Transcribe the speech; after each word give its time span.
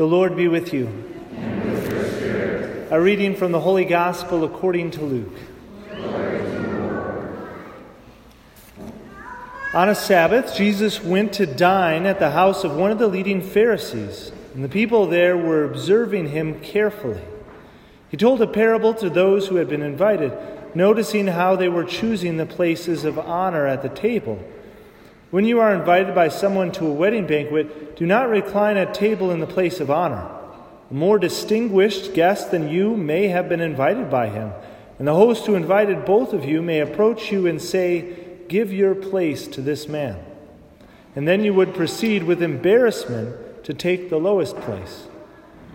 The 0.00 0.06
Lord 0.06 0.34
be 0.34 0.48
with 0.48 0.72
you. 0.72 0.88
A 2.90 2.98
reading 2.98 3.36
from 3.36 3.52
the 3.52 3.60
Holy 3.60 3.84
Gospel 3.84 4.44
according 4.44 4.92
to 4.92 5.02
Luke. 5.02 5.36
On 9.74 9.90
a 9.90 9.94
Sabbath, 9.94 10.56
Jesus 10.56 11.04
went 11.04 11.34
to 11.34 11.44
dine 11.44 12.06
at 12.06 12.18
the 12.18 12.30
house 12.30 12.64
of 12.64 12.76
one 12.76 12.90
of 12.90 12.98
the 12.98 13.08
leading 13.08 13.42
Pharisees, 13.42 14.32
and 14.54 14.64
the 14.64 14.70
people 14.70 15.06
there 15.06 15.36
were 15.36 15.64
observing 15.64 16.28
him 16.28 16.60
carefully. 16.60 17.20
He 18.08 18.16
told 18.16 18.40
a 18.40 18.46
parable 18.46 18.94
to 18.94 19.10
those 19.10 19.48
who 19.48 19.56
had 19.56 19.68
been 19.68 19.82
invited, 19.82 20.32
noticing 20.74 21.26
how 21.26 21.56
they 21.56 21.68
were 21.68 21.84
choosing 21.84 22.38
the 22.38 22.46
places 22.46 23.04
of 23.04 23.18
honor 23.18 23.66
at 23.66 23.82
the 23.82 23.90
table. 23.90 24.42
When 25.30 25.44
you 25.44 25.60
are 25.60 25.72
invited 25.72 26.12
by 26.12 26.28
someone 26.28 26.72
to 26.72 26.86
a 26.86 26.92
wedding 26.92 27.26
banquet, 27.26 27.96
do 27.96 28.04
not 28.04 28.28
recline 28.28 28.76
at 28.76 28.94
table 28.94 29.30
in 29.30 29.38
the 29.38 29.46
place 29.46 29.78
of 29.78 29.90
honor. 29.90 30.28
A 30.90 30.94
more 30.94 31.20
distinguished 31.20 32.14
guest 32.14 32.50
than 32.50 32.68
you 32.68 32.96
may 32.96 33.28
have 33.28 33.48
been 33.48 33.60
invited 33.60 34.10
by 34.10 34.28
him, 34.28 34.52
and 34.98 35.06
the 35.06 35.14
host 35.14 35.46
who 35.46 35.54
invited 35.54 36.04
both 36.04 36.32
of 36.32 36.44
you 36.44 36.62
may 36.62 36.80
approach 36.80 37.30
you 37.30 37.46
and 37.46 37.62
say, 37.62 38.16
Give 38.48 38.72
your 38.72 38.96
place 38.96 39.46
to 39.48 39.62
this 39.62 39.86
man. 39.86 40.18
And 41.14 41.28
then 41.28 41.44
you 41.44 41.54
would 41.54 41.74
proceed 41.74 42.24
with 42.24 42.42
embarrassment 42.42 43.62
to 43.64 43.72
take 43.72 44.10
the 44.10 44.18
lowest 44.18 44.56
place. 44.56 45.06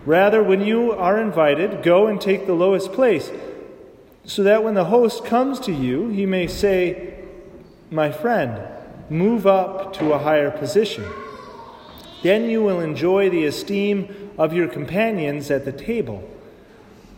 Rather, 0.04 0.42
when 0.42 0.60
you 0.60 0.92
are 0.92 1.18
invited, 1.18 1.82
go 1.82 2.06
and 2.06 2.20
take 2.20 2.46
the 2.46 2.54
lowest 2.54 2.92
place, 2.92 3.30
so 4.26 4.42
that 4.42 4.62
when 4.62 4.74
the 4.74 4.84
host 4.84 5.24
comes 5.24 5.58
to 5.60 5.72
you, 5.72 6.08
he 6.08 6.26
may 6.26 6.46
say, 6.46 7.24
My 7.90 8.12
friend, 8.12 8.60
move 9.08 9.46
up 9.46 9.92
to 9.94 10.12
a 10.12 10.18
higher 10.18 10.50
position. 10.50 11.04
Then 12.22 12.50
you 12.50 12.62
will 12.62 12.80
enjoy 12.80 13.30
the 13.30 13.44
esteem 13.44 14.32
of 14.38 14.52
your 14.52 14.68
companions 14.68 15.50
at 15.50 15.64
the 15.64 15.72
table. 15.72 16.28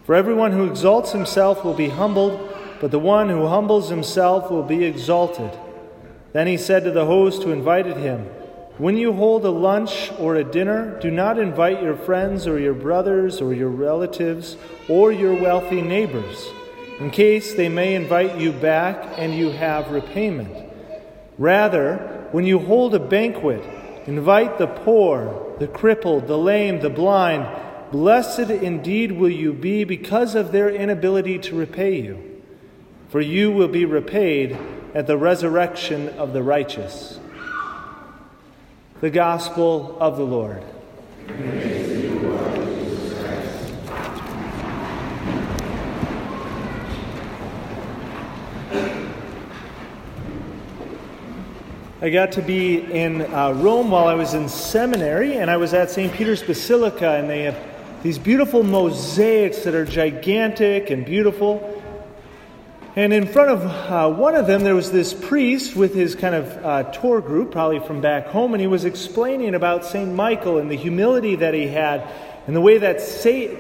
For 0.04 0.14
everyone 0.14 0.52
who 0.52 0.64
exalts 0.64 1.12
himself 1.12 1.64
will 1.64 1.74
be 1.74 1.88
humbled, 1.88 2.54
but 2.80 2.90
the 2.90 2.98
one 2.98 3.28
who 3.28 3.46
humbles 3.46 3.90
himself 3.90 4.50
will 4.50 4.62
be 4.62 4.84
exalted. 4.84 5.50
Then 6.32 6.46
he 6.46 6.56
said 6.56 6.84
to 6.84 6.90
the 6.90 7.06
host 7.06 7.42
who 7.42 7.52
invited 7.52 7.96
him, 7.96 8.24
When 8.76 8.96
you 8.96 9.12
hold 9.12 9.44
a 9.44 9.50
lunch 9.50 10.12
or 10.18 10.36
a 10.36 10.44
dinner, 10.44 10.98
do 11.00 11.10
not 11.10 11.38
invite 11.38 11.82
your 11.82 11.96
friends 11.96 12.46
or 12.46 12.58
your 12.58 12.74
brothers 12.74 13.40
or 13.40 13.54
your 13.54 13.70
relatives 13.70 14.56
or 14.88 15.10
your 15.10 15.34
wealthy 15.34 15.82
neighbors, 15.82 16.48
in 17.00 17.10
case 17.10 17.54
they 17.54 17.68
may 17.68 17.94
invite 17.94 18.38
you 18.38 18.52
back 18.52 19.18
and 19.18 19.34
you 19.34 19.50
have 19.50 19.90
repayment. 19.90 20.67
Rather, 21.38 22.26
when 22.32 22.44
you 22.44 22.58
hold 22.58 22.94
a 22.94 22.98
banquet, 22.98 23.62
invite 24.06 24.58
the 24.58 24.66
poor, 24.66 25.54
the 25.58 25.68
crippled, 25.68 26.26
the 26.26 26.36
lame, 26.36 26.80
the 26.80 26.90
blind. 26.90 27.46
Blessed 27.92 28.50
indeed 28.50 29.12
will 29.12 29.30
you 29.30 29.52
be 29.52 29.84
because 29.84 30.34
of 30.34 30.52
their 30.52 30.68
inability 30.68 31.38
to 31.38 31.56
repay 31.56 32.00
you. 32.00 32.42
For 33.08 33.20
you 33.20 33.50
will 33.50 33.68
be 33.68 33.84
repaid 33.84 34.58
at 34.94 35.06
the 35.06 35.16
resurrection 35.16 36.08
of 36.10 36.32
the 36.32 36.42
righteous. 36.42 37.18
The 39.00 39.10
Gospel 39.10 39.96
of 40.00 40.16
the 40.16 40.24
Lord. 40.24 40.64
I 52.08 52.10
got 52.10 52.32
to 52.32 52.42
be 52.42 52.78
in 52.78 53.20
uh, 53.20 53.52
Rome 53.52 53.90
while 53.90 54.08
I 54.08 54.14
was 54.14 54.32
in 54.32 54.48
seminary, 54.48 55.36
and 55.36 55.50
I 55.50 55.58
was 55.58 55.74
at 55.74 55.90
St. 55.90 56.10
Peter's 56.10 56.42
Basilica, 56.42 57.16
and 57.16 57.28
they 57.28 57.42
have 57.42 58.02
these 58.02 58.18
beautiful 58.18 58.62
mosaics 58.62 59.64
that 59.64 59.74
are 59.74 59.84
gigantic 59.84 60.88
and 60.88 61.04
beautiful. 61.04 61.82
And 62.96 63.12
in 63.12 63.26
front 63.26 63.50
of 63.50 63.60
uh, 63.62 64.10
one 64.10 64.34
of 64.34 64.46
them, 64.46 64.64
there 64.64 64.74
was 64.74 64.90
this 64.90 65.12
priest 65.12 65.76
with 65.76 65.94
his 65.94 66.14
kind 66.14 66.34
of 66.34 66.64
uh, 66.64 66.82
tour 66.84 67.20
group, 67.20 67.52
probably 67.52 67.80
from 67.80 68.00
back 68.00 68.28
home, 68.28 68.54
and 68.54 68.60
he 68.62 68.66
was 68.66 68.86
explaining 68.86 69.54
about 69.54 69.84
St. 69.84 70.10
Michael 70.10 70.56
and 70.56 70.70
the 70.70 70.76
humility 70.76 71.36
that 71.36 71.52
he 71.52 71.66
had 71.66 72.08
and 72.48 72.56
the 72.56 72.62
way 72.62 72.78
that 72.78 72.96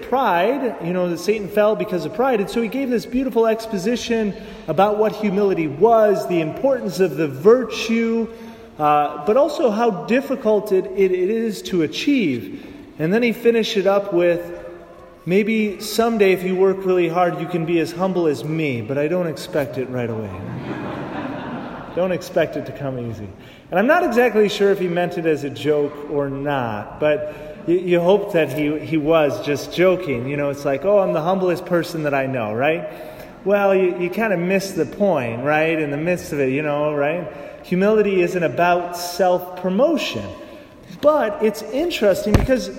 pride, 0.00 0.76
you 0.82 0.94
know, 0.94 1.10
that 1.10 1.18
Satan 1.18 1.46
fell 1.46 1.76
because 1.76 2.06
of 2.06 2.14
pride. 2.14 2.40
And 2.40 2.48
so 2.48 2.62
he 2.62 2.68
gave 2.68 2.88
this 2.88 3.04
beautiful 3.04 3.46
exposition 3.46 4.34
about 4.66 4.96
what 4.96 5.12
humility 5.14 5.66
was, 5.66 6.26
the 6.26 6.40
importance 6.40 6.98
of 6.98 7.18
the 7.18 7.28
virtue, 7.28 8.26
uh, 8.78 9.26
but 9.26 9.36
also 9.36 9.68
how 9.68 10.06
difficult 10.06 10.72
it, 10.72 10.86
it, 10.86 11.12
it 11.12 11.28
is 11.28 11.60
to 11.64 11.82
achieve. 11.82 12.66
And 12.98 13.12
then 13.12 13.22
he 13.22 13.34
finished 13.34 13.76
it 13.76 13.86
up 13.86 14.14
with 14.14 14.58
maybe 15.26 15.80
someday, 15.80 16.32
if 16.32 16.42
you 16.42 16.56
work 16.56 16.86
really 16.86 17.10
hard, 17.10 17.38
you 17.42 17.46
can 17.46 17.66
be 17.66 17.80
as 17.80 17.92
humble 17.92 18.26
as 18.26 18.42
me, 18.42 18.80
but 18.80 18.96
I 18.96 19.06
don't 19.06 19.26
expect 19.26 19.76
it 19.76 19.90
right 19.90 20.08
away. 20.08 20.30
don't 21.94 22.12
expect 22.12 22.56
it 22.56 22.64
to 22.64 22.72
come 22.72 22.98
easy. 22.98 23.28
And 23.70 23.78
I'm 23.78 23.86
not 23.86 24.02
exactly 24.02 24.48
sure 24.48 24.70
if 24.70 24.78
he 24.78 24.88
meant 24.88 25.18
it 25.18 25.26
as 25.26 25.44
a 25.44 25.50
joke 25.50 26.10
or 26.10 26.30
not, 26.30 26.98
but 26.98 27.47
you, 27.68 27.78
you 27.78 28.00
hope 28.00 28.32
that 28.32 28.52
he, 28.52 28.78
he 28.78 28.96
was 28.96 29.44
just 29.44 29.74
joking. 29.74 30.26
You 30.26 30.38
know, 30.38 30.48
it's 30.48 30.64
like, 30.64 30.86
oh, 30.86 31.00
I'm 31.00 31.12
the 31.12 31.20
humblest 31.20 31.66
person 31.66 32.04
that 32.04 32.14
I 32.14 32.26
know, 32.26 32.54
right? 32.54 32.88
Well, 33.44 33.74
you, 33.74 33.98
you 34.00 34.10
kind 34.10 34.32
of 34.32 34.40
miss 34.40 34.72
the 34.72 34.86
point, 34.86 35.44
right? 35.44 35.78
In 35.78 35.90
the 35.90 35.98
midst 35.98 36.32
of 36.32 36.40
it, 36.40 36.50
you 36.50 36.62
know, 36.62 36.94
right? 36.94 37.30
Humility 37.64 38.22
isn't 38.22 38.42
about 38.42 38.96
self 38.96 39.60
promotion. 39.60 40.26
But 41.02 41.42
it's 41.42 41.62
interesting 41.62 42.32
because, 42.32 42.70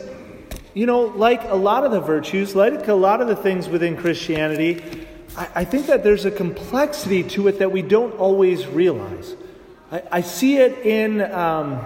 you 0.74 0.88
know, 0.88 1.02
like 1.02 1.44
a 1.44 1.56
lot 1.56 1.86
of 1.86 1.92
the 1.92 2.02
virtues, 2.02 2.56
like 2.56 2.88
a 2.88 2.94
lot 2.94 3.22
of 3.22 3.28
the 3.28 3.36
things 3.36 3.70
within 3.70 3.96
Christianity, 3.96 5.08
I, 5.38 5.50
I 5.56 5.66
think 5.66 5.86
that 5.86 6.04
there's 6.04 6.26
a 6.26 6.32
complexity 6.32 7.24
to 7.24 7.48
it 7.48 7.60
that 7.60 7.72
we 7.72 7.84
don't 7.84 8.14
always 8.18 8.66
realize. 8.66 9.36
I, 9.92 10.04
I 10.12 10.22
see 10.22 10.58
it 10.58 10.80
in. 10.86 11.22
Um, 11.32 11.86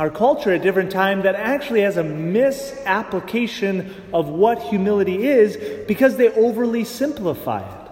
our 0.00 0.08
culture 0.08 0.50
at 0.50 0.62
different 0.62 0.90
times 0.90 1.24
that 1.24 1.34
actually 1.34 1.82
has 1.82 1.98
a 1.98 2.02
misapplication 2.02 3.94
of 4.14 4.30
what 4.30 4.58
humility 4.62 5.26
is 5.26 5.58
because 5.86 6.16
they 6.16 6.30
overly 6.30 6.84
simplify 6.84 7.60
it. 7.60 7.90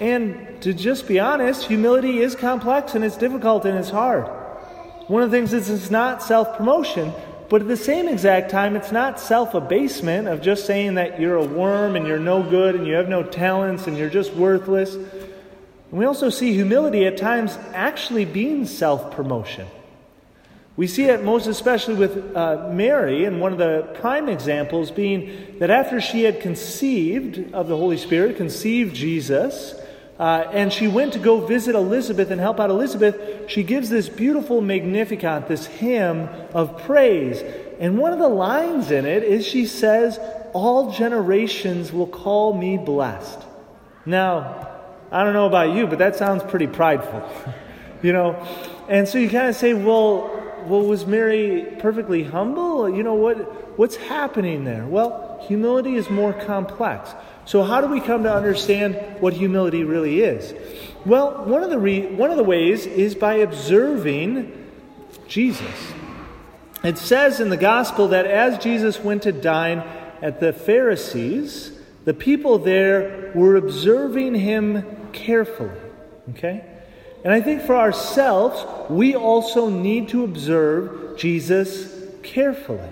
And 0.00 0.60
to 0.62 0.74
just 0.74 1.06
be 1.06 1.20
honest, 1.20 1.66
humility 1.66 2.18
is 2.18 2.34
complex 2.34 2.96
and 2.96 3.04
it's 3.04 3.16
difficult 3.16 3.64
and 3.64 3.78
it's 3.78 3.88
hard. 3.88 4.24
One 5.06 5.22
of 5.22 5.30
the 5.30 5.36
things 5.36 5.52
is 5.52 5.70
it's 5.70 5.92
not 5.92 6.24
self 6.24 6.56
promotion, 6.56 7.12
but 7.48 7.62
at 7.62 7.68
the 7.68 7.76
same 7.76 8.08
exact 8.08 8.50
time, 8.50 8.74
it's 8.74 8.90
not 8.90 9.20
self 9.20 9.54
abasement 9.54 10.26
of 10.26 10.42
just 10.42 10.66
saying 10.66 10.96
that 10.96 11.20
you're 11.20 11.36
a 11.36 11.46
worm 11.46 11.94
and 11.94 12.04
you're 12.04 12.18
no 12.18 12.42
good 12.42 12.74
and 12.74 12.84
you 12.84 12.94
have 12.94 13.08
no 13.08 13.22
talents 13.22 13.86
and 13.86 13.96
you're 13.96 14.10
just 14.10 14.34
worthless. 14.34 14.96
And 14.96 15.06
we 15.92 16.04
also 16.04 16.30
see 16.30 16.52
humility 16.52 17.06
at 17.06 17.16
times 17.16 17.56
actually 17.74 18.24
being 18.24 18.66
self 18.66 19.12
promotion. 19.14 19.68
We 20.74 20.86
see 20.86 21.04
it 21.04 21.22
most 21.22 21.46
especially 21.46 21.94
with 21.94 22.34
uh, 22.34 22.70
Mary, 22.72 23.24
and 23.26 23.40
one 23.40 23.52
of 23.52 23.58
the 23.58 23.90
prime 24.00 24.28
examples 24.28 24.90
being 24.90 25.56
that 25.58 25.70
after 25.70 26.00
she 26.00 26.22
had 26.22 26.40
conceived 26.40 27.52
of 27.52 27.68
the 27.68 27.76
Holy 27.76 27.98
Spirit, 27.98 28.36
conceived 28.38 28.94
Jesus, 28.94 29.74
uh, 30.18 30.48
and 30.52 30.72
she 30.72 30.88
went 30.88 31.12
to 31.12 31.18
go 31.18 31.44
visit 31.44 31.74
Elizabeth 31.74 32.30
and 32.30 32.40
help 32.40 32.58
out 32.58 32.70
Elizabeth, 32.70 33.50
she 33.50 33.62
gives 33.62 33.90
this 33.90 34.08
beautiful 34.08 34.60
Magnificat, 34.60 35.46
this 35.46 35.66
hymn 35.66 36.28
of 36.54 36.82
praise. 36.82 37.42
And 37.78 37.98
one 37.98 38.12
of 38.12 38.18
the 38.18 38.28
lines 38.28 38.90
in 38.90 39.04
it 39.04 39.24
is 39.24 39.46
she 39.46 39.66
says, 39.66 40.18
All 40.54 40.90
generations 40.92 41.92
will 41.92 42.06
call 42.06 42.54
me 42.54 42.78
blessed. 42.78 43.40
Now, 44.06 44.68
I 45.10 45.24
don't 45.24 45.34
know 45.34 45.46
about 45.46 45.74
you, 45.74 45.86
but 45.86 45.98
that 45.98 46.16
sounds 46.16 46.42
pretty 46.44 46.66
prideful, 46.66 47.28
you 48.02 48.12
know? 48.14 48.46
And 48.88 49.06
so 49.06 49.18
you 49.18 49.28
kind 49.28 49.48
of 49.48 49.56
say, 49.56 49.74
well, 49.74 50.41
well, 50.66 50.82
was 50.82 51.06
Mary 51.06 51.76
perfectly 51.78 52.24
humble? 52.24 52.88
You 52.88 53.02
know, 53.02 53.14
what, 53.14 53.78
what's 53.78 53.96
happening 53.96 54.64
there? 54.64 54.86
Well, 54.86 55.44
humility 55.46 55.94
is 55.96 56.10
more 56.10 56.32
complex. 56.32 57.10
So, 57.44 57.62
how 57.62 57.80
do 57.80 57.88
we 57.88 58.00
come 58.00 58.22
to 58.22 58.32
understand 58.32 59.20
what 59.20 59.32
humility 59.32 59.84
really 59.84 60.20
is? 60.20 60.54
Well, 61.04 61.44
one 61.44 61.62
of 61.62 61.70
the, 61.70 61.78
re- 61.78 62.06
one 62.06 62.30
of 62.30 62.36
the 62.36 62.44
ways 62.44 62.86
is 62.86 63.14
by 63.14 63.34
observing 63.34 64.68
Jesus. 65.26 65.92
It 66.84 66.98
says 66.98 67.40
in 67.40 67.48
the 67.48 67.56
gospel 67.56 68.08
that 68.08 68.26
as 68.26 68.58
Jesus 68.58 69.00
went 69.00 69.22
to 69.22 69.32
dine 69.32 69.78
at 70.20 70.40
the 70.40 70.52
Pharisees, 70.52 71.72
the 72.04 72.14
people 72.14 72.58
there 72.58 73.32
were 73.34 73.56
observing 73.56 74.34
him 74.34 75.10
carefully. 75.12 75.70
Okay? 76.30 76.64
And 77.24 77.32
I 77.32 77.40
think 77.40 77.62
for 77.62 77.76
ourselves, 77.76 78.64
we 78.90 79.14
also 79.14 79.68
need 79.68 80.08
to 80.08 80.24
observe 80.24 81.16
Jesus 81.16 81.92
carefully, 82.22 82.90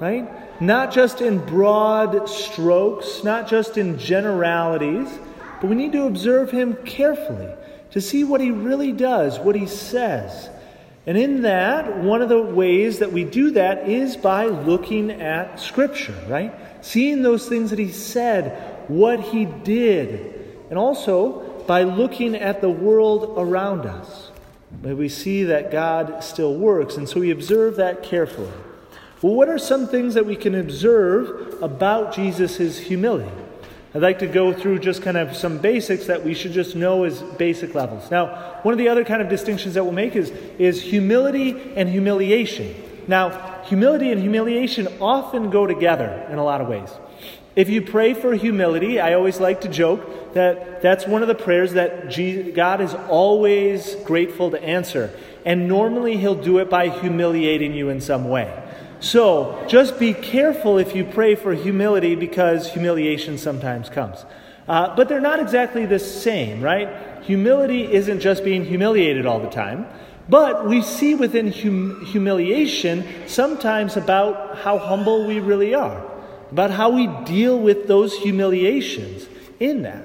right? 0.00 0.60
Not 0.60 0.92
just 0.92 1.20
in 1.20 1.44
broad 1.44 2.28
strokes, 2.28 3.24
not 3.24 3.48
just 3.48 3.76
in 3.76 3.98
generalities, 3.98 5.08
but 5.60 5.68
we 5.68 5.76
need 5.76 5.92
to 5.92 6.06
observe 6.06 6.50
him 6.50 6.76
carefully 6.84 7.52
to 7.90 8.00
see 8.00 8.22
what 8.24 8.40
he 8.40 8.50
really 8.50 8.92
does, 8.92 9.38
what 9.38 9.56
he 9.56 9.66
says. 9.66 10.50
And 11.06 11.18
in 11.18 11.42
that, 11.42 11.98
one 11.98 12.22
of 12.22 12.28
the 12.28 12.40
ways 12.40 13.00
that 13.00 13.12
we 13.12 13.24
do 13.24 13.50
that 13.52 13.88
is 13.88 14.16
by 14.16 14.46
looking 14.46 15.10
at 15.10 15.60
Scripture, 15.60 16.16
right? 16.28 16.54
Seeing 16.82 17.22
those 17.22 17.46
things 17.48 17.70
that 17.70 17.78
He 17.78 17.90
said, 17.90 18.88
what 18.88 19.20
He 19.20 19.44
did, 19.44 20.56
and 20.70 20.78
also 20.78 21.43
by 21.66 21.82
looking 21.82 22.34
at 22.34 22.60
the 22.60 22.70
world 22.70 23.34
around 23.38 23.86
us. 23.86 24.30
We 24.82 25.08
see 25.08 25.44
that 25.44 25.70
God 25.70 26.22
still 26.22 26.54
works, 26.54 26.96
and 26.96 27.08
so 27.08 27.20
we 27.20 27.30
observe 27.30 27.76
that 27.76 28.02
carefully. 28.02 28.50
Well, 29.22 29.34
what 29.34 29.48
are 29.48 29.58
some 29.58 29.86
things 29.86 30.14
that 30.14 30.26
we 30.26 30.36
can 30.36 30.54
observe 30.54 31.62
about 31.62 32.14
Jesus' 32.14 32.78
humility? 32.78 33.30
I'd 33.94 34.02
like 34.02 34.18
to 34.18 34.26
go 34.26 34.52
through 34.52 34.80
just 34.80 35.02
kind 35.02 35.16
of 35.16 35.36
some 35.36 35.58
basics 35.58 36.06
that 36.06 36.24
we 36.24 36.34
should 36.34 36.52
just 36.52 36.74
know 36.74 37.04
as 37.04 37.22
basic 37.22 37.76
levels. 37.76 38.10
Now, 38.10 38.58
one 38.62 38.72
of 38.72 38.78
the 38.78 38.88
other 38.88 39.04
kind 39.04 39.22
of 39.22 39.28
distinctions 39.28 39.74
that 39.74 39.84
we'll 39.84 39.92
make 39.92 40.16
is, 40.16 40.30
is 40.58 40.82
humility 40.82 41.72
and 41.76 41.88
humiliation. 41.88 42.74
Now, 43.06 43.62
humility 43.62 44.10
and 44.10 44.20
humiliation 44.20 44.88
often 45.00 45.48
go 45.48 45.66
together 45.66 46.26
in 46.28 46.38
a 46.38 46.44
lot 46.44 46.60
of 46.60 46.66
ways. 46.66 46.90
If 47.56 47.68
you 47.68 47.82
pray 47.82 48.14
for 48.14 48.34
humility, 48.34 48.98
I 48.98 49.14
always 49.14 49.38
like 49.38 49.60
to 49.60 49.68
joke 49.68 50.34
that 50.34 50.82
that's 50.82 51.06
one 51.06 51.22
of 51.22 51.28
the 51.28 51.34
prayers 51.34 51.74
that 51.74 52.14
God 52.54 52.80
is 52.80 52.94
always 53.08 53.94
grateful 54.04 54.50
to 54.50 54.62
answer. 54.62 55.12
And 55.44 55.68
normally 55.68 56.16
He'll 56.16 56.34
do 56.34 56.58
it 56.58 56.68
by 56.68 56.88
humiliating 56.88 57.74
you 57.74 57.90
in 57.90 58.00
some 58.00 58.28
way. 58.28 58.62
So 58.98 59.64
just 59.68 59.98
be 59.98 60.14
careful 60.14 60.78
if 60.78 60.96
you 60.96 61.04
pray 61.04 61.34
for 61.34 61.54
humility 61.54 62.16
because 62.16 62.72
humiliation 62.72 63.38
sometimes 63.38 63.88
comes. 63.88 64.24
Uh, 64.66 64.96
but 64.96 65.08
they're 65.08 65.20
not 65.20 65.40
exactly 65.40 65.84
the 65.84 65.98
same, 65.98 66.62
right? 66.62 67.22
Humility 67.22 67.92
isn't 67.92 68.20
just 68.20 68.44
being 68.44 68.64
humiliated 68.64 69.26
all 69.26 69.40
the 69.40 69.50
time. 69.50 69.86
But 70.28 70.66
we 70.66 70.80
see 70.80 71.14
within 71.14 71.52
hum- 71.52 72.04
humiliation 72.06 73.04
sometimes 73.26 73.96
about 73.96 74.58
how 74.58 74.78
humble 74.78 75.26
we 75.26 75.38
really 75.38 75.74
are, 75.74 76.02
about 76.50 76.70
how 76.70 76.90
we 76.90 77.06
deal 77.24 77.58
with 77.58 77.86
those 77.86 78.16
humiliations 78.18 79.26
in 79.60 79.82
that. 79.82 80.04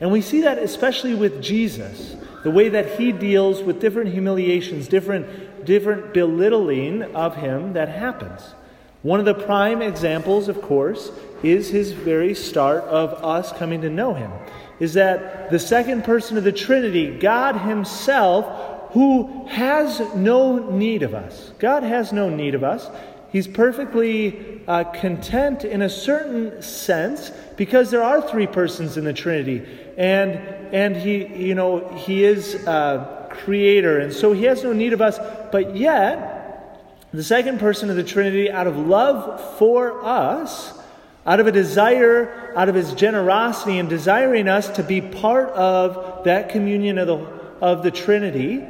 And 0.00 0.10
we 0.10 0.20
see 0.20 0.40
that 0.42 0.58
especially 0.58 1.14
with 1.14 1.42
Jesus, 1.42 2.16
the 2.42 2.50
way 2.50 2.68
that 2.70 2.98
he 2.98 3.12
deals 3.12 3.62
with 3.62 3.80
different 3.80 4.12
humiliations, 4.12 4.88
different 4.88 5.64
different 5.64 6.12
belittling 6.12 7.02
of 7.14 7.36
him 7.36 7.72
that 7.74 7.88
happens. 7.88 8.54
One 9.02 9.18
of 9.18 9.26
the 9.26 9.34
prime 9.34 9.82
examples, 9.82 10.48
of 10.48 10.62
course, 10.62 11.10
is 11.42 11.70
his 11.70 11.92
very 11.92 12.34
start 12.34 12.84
of 12.84 13.12
us 13.24 13.52
coming 13.52 13.80
to 13.82 13.90
know 13.90 14.14
him. 14.14 14.30
Is 14.78 14.94
that 14.94 15.50
the 15.50 15.58
second 15.58 16.04
person 16.04 16.36
of 16.36 16.44
the 16.44 16.52
Trinity, 16.52 17.18
God 17.18 17.56
Himself, 17.56 18.92
who 18.92 19.46
has 19.46 20.00
no 20.14 20.70
need 20.70 21.02
of 21.02 21.14
us. 21.14 21.52
God 21.58 21.82
has 21.82 22.12
no 22.12 22.28
need 22.28 22.54
of 22.54 22.62
us. 22.64 22.90
He's 23.32 23.48
perfectly 23.48 24.62
uh, 24.68 24.84
content 24.84 25.64
in 25.64 25.82
a 25.82 25.88
certain 25.88 26.62
sense 26.62 27.32
because 27.56 27.90
there 27.90 28.04
are 28.04 28.20
three 28.20 28.46
persons 28.46 28.96
in 28.96 29.04
the 29.04 29.12
Trinity, 29.12 29.66
and 29.96 30.32
and 30.72 30.94
he 30.94 31.26
you 31.26 31.54
know 31.54 31.88
he 31.88 32.24
is. 32.24 32.54
Uh, 32.66 33.18
creator, 33.32 33.98
and 33.98 34.12
so 34.12 34.32
he 34.32 34.44
has 34.44 34.62
no 34.62 34.72
need 34.72 34.92
of 34.92 35.00
us. 35.00 35.18
But 35.50 35.76
yet, 35.76 37.08
the 37.12 37.24
second 37.24 37.58
person 37.60 37.90
of 37.90 37.96
the 37.96 38.04
Trinity, 38.04 38.50
out 38.50 38.66
of 38.66 38.76
love 38.76 39.58
for 39.58 40.04
us, 40.04 40.78
out 41.26 41.40
of 41.40 41.46
a 41.46 41.52
desire, 41.52 42.52
out 42.56 42.68
of 42.68 42.74
his 42.74 42.92
generosity 42.94 43.78
and 43.78 43.88
desiring 43.88 44.48
us 44.48 44.68
to 44.70 44.82
be 44.82 45.00
part 45.00 45.50
of 45.50 46.24
that 46.24 46.48
communion 46.50 46.98
of 46.98 47.06
the, 47.06 47.16
of 47.60 47.82
the 47.82 47.90
Trinity, 47.90 48.64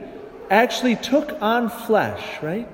actually 0.50 0.96
took 0.96 1.40
on 1.40 1.70
flesh, 1.70 2.42
right? 2.42 2.68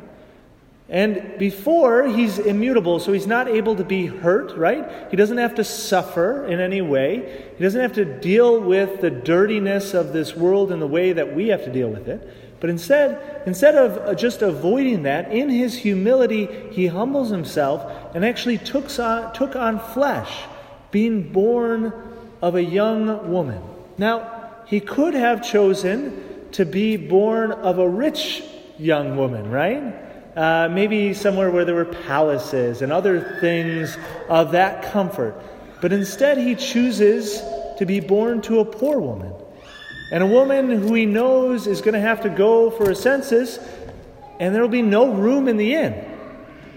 And 0.91 1.37
before, 1.39 2.07
he's 2.07 2.39
immutable, 2.39 2.99
so 2.99 3.13
he's 3.13 3.27
not 3.27 3.47
able 3.47 3.77
to 3.77 3.85
be 3.85 4.07
hurt, 4.07 4.57
right? 4.57 4.91
He 5.11 5.19
doesn't 5.19 5.37
have 5.37 5.57
to 5.57 5.65
suffer 5.65 6.47
in 6.47 6.61
any 6.61 6.81
way. 6.81 7.51
He 7.59 7.63
doesn't 7.63 7.81
have 7.81 7.93
to 7.95 8.07
deal 8.07 8.59
with 8.59 9.03
the 9.03 9.11
dirtiness 9.11 9.93
of 9.93 10.15
this 10.15 10.35
world 10.35 10.73
in 10.73 10.81
the 10.81 10.87
way 10.87 11.13
that 11.13 11.35
we 11.35 11.49
have 11.49 11.63
to 11.65 11.73
deal 11.73 11.91
with 11.91 12.09
it. 12.09 12.27
But 12.61 12.71
instead, 12.71 13.43
instead 13.47 13.75
of 13.75 14.17
just 14.17 14.41
avoiding 14.41 15.03
that, 15.03 15.31
in 15.31 15.51
his 15.51 15.77
humility, 15.77 16.49
he 16.73 16.87
humbles 16.87 17.29
himself 17.29 18.15
and 18.15 18.25
actually 18.25 18.57
took 18.57 18.99
on, 18.99 19.33
took 19.35 19.57
on 19.57 19.79
flesh, 19.79 20.45
being 20.91 21.33
born 21.33 21.93
of 22.41 22.55
a 22.55 22.65
young 22.65 23.31
woman. 23.31 23.63
Now, 23.99 24.55
he 24.67 24.81
could 24.81 25.13
have 25.13 25.43
chosen 25.43 26.49
to 26.53 26.65
be 26.65 26.97
born 26.97 27.53
of 27.53 27.79
a 27.79 27.89
rich 27.89 28.43
young 28.79 29.19
woman, 29.19 29.51
right? 29.51 30.08
Uh, 30.39 30.69
maybe 30.71 31.13
somewhere 31.15 31.51
where 31.51 31.65
there 31.65 31.75
were 31.75 31.85
palaces 31.85 32.81
and 32.81 32.93
other 32.93 33.39
things 33.41 33.99
of 34.29 34.53
that 34.53 34.93
comfort. 34.93 35.35
But 35.81 35.93
instead, 35.93 36.39
he 36.39 36.55
chooses 36.55 37.43
to 37.79 37.85
be 37.85 37.99
born 37.99 38.41
to 38.43 38.61
a 38.61 38.65
poor 38.65 39.01
woman. 39.01 39.33
And 40.13 40.23
a 40.23 40.27
woman 40.27 40.71
who 40.71 40.95
he 40.95 41.07
knows 41.07 41.67
is 41.67 41.81
going 41.81 41.95
to 41.95 42.01
have 42.01 42.21
to 42.21 42.31
go 42.31 42.71
for 42.71 42.89
a 42.89 42.95
census, 42.95 43.59
and 44.39 44.55
there 44.55 44.63
will 44.63 44.69
be 44.69 44.81
no 44.81 45.13
room 45.13 45.49
in 45.49 45.57
the 45.57 45.75
inn, 45.75 45.93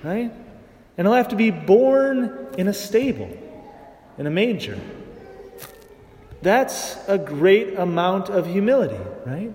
right? 0.03 0.31
And 0.97 1.07
he'll 1.07 1.13
have 1.13 1.29
to 1.29 1.35
be 1.35 1.51
born 1.51 2.47
in 2.57 2.67
a 2.67 2.73
stable, 2.73 3.29
in 4.17 4.25
a 4.25 4.31
manger. 4.31 4.79
That's 6.41 6.97
a 7.07 7.19
great 7.19 7.75
amount 7.75 8.29
of 8.29 8.47
humility, 8.47 8.99
right? 9.23 9.53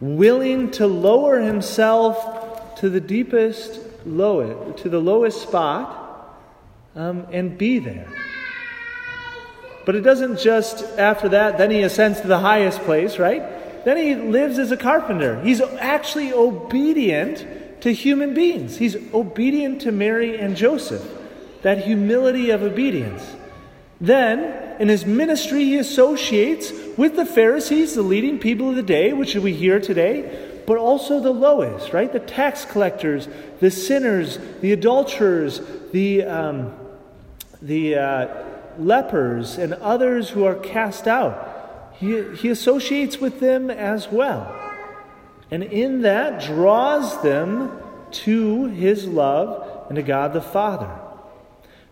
Willing 0.00 0.70
to 0.72 0.86
lower 0.86 1.40
himself 1.40 2.37
to 2.80 2.88
the 2.88 3.00
deepest, 3.00 3.80
lowest, 4.06 4.82
to 4.82 4.88
the 4.88 5.00
lowest 5.00 5.42
spot 5.42 6.38
um, 6.94 7.26
and 7.32 7.58
be 7.58 7.78
there. 7.78 8.08
But 9.84 9.96
it 9.96 10.02
doesn't 10.02 10.38
just, 10.38 10.84
after 10.98 11.30
that, 11.30 11.58
then 11.58 11.70
he 11.70 11.82
ascends 11.82 12.20
to 12.20 12.26
the 12.26 12.38
highest 12.38 12.80
place, 12.80 13.18
right? 13.18 13.84
Then 13.84 13.96
he 13.96 14.14
lives 14.14 14.58
as 14.58 14.70
a 14.70 14.76
carpenter. 14.76 15.40
He's 15.40 15.60
actually 15.60 16.32
obedient 16.32 17.80
to 17.82 17.92
human 17.92 18.34
beings. 18.34 18.76
He's 18.76 18.96
obedient 19.14 19.80
to 19.82 19.92
Mary 19.92 20.38
and 20.38 20.56
Joseph. 20.56 21.02
That 21.62 21.84
humility 21.84 22.50
of 22.50 22.62
obedience. 22.62 23.22
Then, 24.00 24.78
in 24.80 24.88
his 24.88 25.06
ministry, 25.06 25.64
he 25.64 25.78
associates 25.78 26.72
with 26.96 27.16
the 27.16 27.26
Pharisees, 27.26 27.94
the 27.94 28.02
leading 28.02 28.38
people 28.38 28.70
of 28.70 28.76
the 28.76 28.82
day, 28.82 29.12
which 29.12 29.34
we 29.34 29.52
hear 29.54 29.80
today, 29.80 30.47
but 30.68 30.76
also 30.76 31.18
the 31.18 31.30
lowest, 31.32 31.94
right? 31.94 32.12
The 32.12 32.20
tax 32.20 32.66
collectors, 32.66 33.26
the 33.58 33.70
sinners, 33.70 34.38
the 34.60 34.72
adulterers, 34.72 35.62
the, 35.92 36.24
um, 36.24 36.74
the 37.62 37.94
uh, 37.94 38.44
lepers, 38.78 39.56
and 39.56 39.72
others 39.72 40.28
who 40.28 40.44
are 40.44 40.56
cast 40.56 41.08
out. 41.08 41.94
He, 41.98 42.22
he 42.34 42.50
associates 42.50 43.16
with 43.16 43.40
them 43.40 43.70
as 43.70 44.08
well. 44.12 44.54
And 45.50 45.62
in 45.62 46.02
that, 46.02 46.44
draws 46.44 47.22
them 47.22 47.80
to 48.10 48.66
his 48.66 49.06
love 49.06 49.86
and 49.88 49.96
to 49.96 50.02
God 50.02 50.34
the 50.34 50.42
Father. 50.42 50.90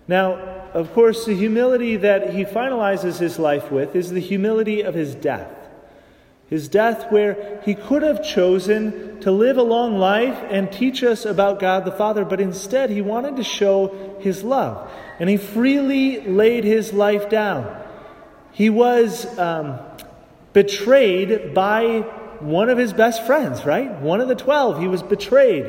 Now, 0.07 0.35
of 0.75 0.93
course, 0.93 1.25
the 1.25 1.35
humility 1.35 1.97
that 1.97 2.35
he 2.35 2.45
finalizes 2.45 3.19
his 3.21 3.39
life 3.39 3.73
with 3.73 3.97
is 3.97 4.11
the 4.11 4.21
humility 4.21 4.83
of 4.83 4.93
his 4.93 5.15
death. 5.15 5.56
His 6.49 6.69
death, 6.69 7.11
where 7.11 7.61
he 7.65 7.75
could 7.75 8.03
have 8.03 8.25
chosen 8.25 9.19
to 9.21 9.33
live 9.33 9.57
a 9.57 9.63
long 9.63 9.99
life 9.99 10.39
and 10.49 10.71
teach 10.71 11.03
us 11.03 11.25
about 11.25 11.59
God 11.59 11.85
the 11.85 11.91
Father, 11.91 12.25
but 12.25 12.41
instead 12.41 12.89
he 12.89 13.03
wanted 13.03 13.37
to 13.37 13.43
show 13.43 14.17
his 14.21 14.45
love. 14.45 14.89
And 15.19 15.29
he 15.29 15.39
freely 15.39 16.21
laid 16.21 16.63
his 16.63 16.93
life 16.93 17.29
down. 17.29 17.83
He 18.53 18.71
was 18.71 19.27
um, 19.39 19.81
betrayed 20.53 21.53
by 21.53 22.01
one 22.39 22.69
of 22.69 22.79
his 22.79 22.93
best 22.93 23.27
friends, 23.27 23.65
right? 23.67 23.91
One 24.01 24.21
of 24.21 24.29
the 24.29 24.37
twelve. 24.37 24.79
He 24.79 24.87
was 24.87 25.03
betrayed. 25.03 25.67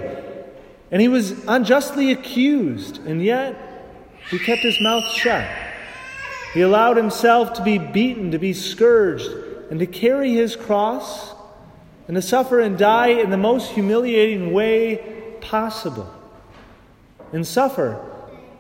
And 0.91 1.01
he 1.01 1.07
was 1.07 1.31
unjustly 1.47 2.11
accused, 2.11 3.03
and 3.05 3.23
yet 3.23 3.57
he 4.29 4.37
kept 4.37 4.61
his 4.61 4.79
mouth 4.79 5.05
shut. 5.05 5.47
He 6.53 6.61
allowed 6.61 6.97
himself 6.97 7.53
to 7.53 7.63
be 7.63 7.77
beaten, 7.79 8.31
to 8.31 8.37
be 8.37 8.53
scourged 8.53 9.27
and 9.69 9.79
to 9.79 9.85
carry 9.85 10.33
his 10.33 10.55
cross 10.55 11.33
and 12.07 12.15
to 12.15 12.21
suffer 12.21 12.59
and 12.59 12.77
die 12.77 13.07
in 13.07 13.29
the 13.29 13.37
most 13.37 13.71
humiliating 13.71 14.53
way 14.53 15.35
possible. 15.41 16.13
And 17.33 17.45
suffer. 17.45 17.93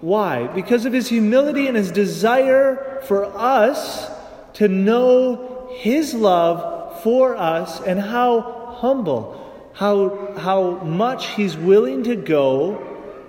Why? 0.01 0.47
Because 0.47 0.85
of 0.85 0.93
his 0.93 1.07
humility 1.07 1.67
and 1.67 1.77
his 1.77 1.91
desire 1.91 3.01
for 3.07 3.25
us 3.25 4.11
to 4.53 4.67
know 4.67 5.69
his 5.77 6.13
love 6.13 7.01
for 7.01 7.35
us 7.37 7.79
and 7.81 7.99
how 7.99 8.75
humble, 8.79 9.71
how, 9.73 10.33
how 10.37 10.71
much 10.83 11.27
he's 11.27 11.55
willing 11.55 12.03
to 12.03 12.15
go 12.15 12.83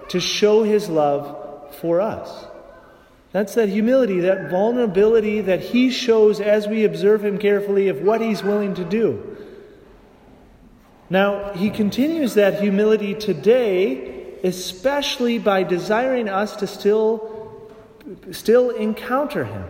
to 0.09 0.21
show 0.21 0.63
his 0.63 0.89
love 0.89 1.75
for 1.77 2.01
us. 2.01 2.48
That's 3.33 3.55
that 3.55 3.69
humility, 3.69 4.21
that 4.21 4.51
vulnerability 4.51 5.43
that 5.43 5.61
he 5.61 5.91
shows 5.91 6.41
as 6.41 6.67
we 6.67 6.85
observe 6.85 7.25
him 7.25 7.39
carefully 7.39 7.89
of 7.89 8.01
what 8.01 8.21
he's 8.21 8.43
willing 8.43 8.75
to 8.75 8.85
do. 8.85 9.37
Now, 11.11 11.53
he 11.53 11.71
continues 11.71 12.35
that 12.35 12.61
humility 12.61 13.15
today, 13.15 14.39
especially 14.45 15.39
by 15.39 15.63
desiring 15.63 16.29
us 16.29 16.57
to 16.57 16.67
still, 16.67 17.71
still 18.31 18.71
encounter 18.71 19.45
him. 19.45 19.65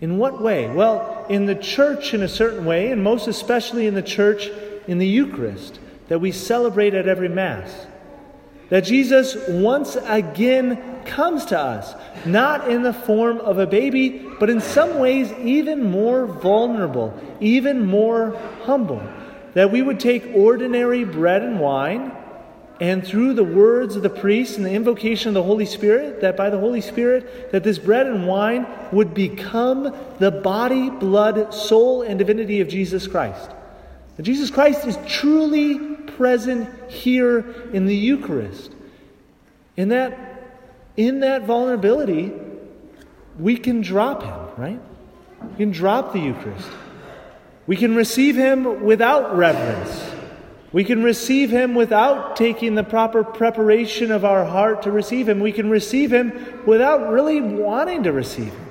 In 0.00 0.18
what 0.18 0.42
way? 0.42 0.68
Well, 0.68 1.24
in 1.30 1.46
the 1.46 1.54
church 1.54 2.12
in 2.12 2.22
a 2.22 2.28
certain 2.28 2.66
way, 2.66 2.92
and 2.92 3.02
most 3.02 3.28
especially 3.28 3.86
in 3.86 3.94
the 3.94 4.02
church 4.02 4.50
in 4.86 4.98
the 4.98 5.06
Eucharist 5.06 5.80
that 6.08 6.20
we 6.20 6.32
celebrate 6.32 6.92
at 6.92 7.08
every 7.08 7.28
Mass. 7.28 7.86
That 8.68 8.82
Jesus 8.82 9.36
once 9.48 9.96
again 9.96 11.04
comes 11.04 11.44
to 11.46 11.58
us, 11.58 11.94
not 12.24 12.68
in 12.68 12.82
the 12.82 12.92
form 12.92 13.38
of 13.38 13.58
a 13.58 13.66
baby, 13.66 14.26
but 14.40 14.50
in 14.50 14.60
some 14.60 14.98
ways 14.98 15.32
even 15.34 15.90
more 15.90 16.26
vulnerable, 16.26 17.18
even 17.40 17.86
more 17.86 18.36
humble 18.64 19.02
that 19.56 19.72
we 19.72 19.80
would 19.80 19.98
take 19.98 20.22
ordinary 20.34 21.02
bread 21.02 21.42
and 21.42 21.58
wine, 21.58 22.12
and 22.78 23.06
through 23.06 23.32
the 23.32 23.42
words 23.42 23.96
of 23.96 24.02
the 24.02 24.10
priest 24.10 24.58
and 24.58 24.66
the 24.66 24.70
invocation 24.70 25.28
of 25.28 25.34
the 25.34 25.42
Holy 25.42 25.64
Spirit, 25.64 26.20
that 26.20 26.36
by 26.36 26.50
the 26.50 26.58
Holy 26.58 26.82
Spirit, 26.82 27.52
that 27.52 27.64
this 27.64 27.78
bread 27.78 28.06
and 28.06 28.26
wine 28.26 28.66
would 28.92 29.14
become 29.14 29.96
the 30.18 30.30
body, 30.30 30.90
blood, 30.90 31.54
soul, 31.54 32.02
and 32.02 32.18
divinity 32.18 32.60
of 32.60 32.68
Jesus 32.68 33.08
Christ. 33.08 33.50
That 34.18 34.24
Jesus 34.24 34.50
Christ 34.50 34.86
is 34.86 34.98
truly 35.06 35.95
present 36.06 36.90
here 36.90 37.38
in 37.72 37.86
the 37.86 37.96
Eucharist. 37.96 38.72
In 39.76 39.90
that, 39.90 40.18
in 40.96 41.20
that 41.20 41.44
vulnerability, 41.44 42.32
we 43.38 43.56
can 43.56 43.82
drop 43.82 44.22
him, 44.22 44.62
right? 44.62 44.80
We 45.50 45.56
can 45.56 45.70
drop 45.70 46.12
the 46.12 46.20
Eucharist. 46.20 46.68
We 47.66 47.76
can 47.76 47.94
receive 47.94 48.36
him 48.36 48.84
without 48.84 49.36
reverence. 49.36 50.12
We 50.72 50.84
can 50.84 51.02
receive 51.02 51.50
him 51.50 51.74
without 51.74 52.36
taking 52.36 52.74
the 52.74 52.84
proper 52.84 53.24
preparation 53.24 54.10
of 54.10 54.24
our 54.24 54.44
heart 54.44 54.82
to 54.82 54.90
receive 54.90 55.28
him. 55.28 55.40
We 55.40 55.52
can 55.52 55.70
receive 55.70 56.12
him 56.12 56.62
without 56.66 57.10
really 57.10 57.40
wanting 57.40 58.02
to 58.04 58.12
receive 58.12 58.52
him. 58.52 58.65